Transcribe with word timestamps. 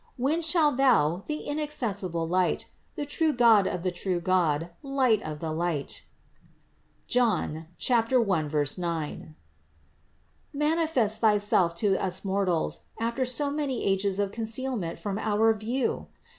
When 0.17 0.41
shalt 0.41 0.77
Thou, 0.77 1.21
the 1.27 1.41
inaccessible 1.45 2.27
light, 2.27 2.65
the 2.95 3.05
true 3.05 3.31
God 3.31 3.67
of 3.67 3.83
the 3.83 3.91
true 3.91 4.19
God, 4.19 4.71
Light 4.81 5.21
of 5.21 5.41
the 5.41 5.51
Light 5.51 6.05
(John 7.05 7.67
1, 7.79 8.51
9), 8.79 9.35
manifest 10.55 11.19
Thyself 11.19 11.75
to 11.75 12.03
us 12.03 12.25
mortals, 12.25 12.79
after 12.99 13.25
so 13.25 13.51
many 13.51 13.83
ages 13.85 14.17
of 14.19 14.31
concealment 14.31 14.97
from 14.97 15.19
our 15.19 15.53
view? 15.53 16.07